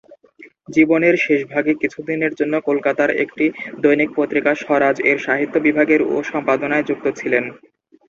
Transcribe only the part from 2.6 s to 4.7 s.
কলকাতার একটি দৈনিক পত্রিকা